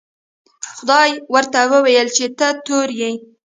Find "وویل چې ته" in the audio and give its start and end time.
1.71-2.47